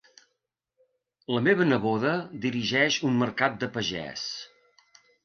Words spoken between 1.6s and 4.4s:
neboda dirigeix un mercat de pagès.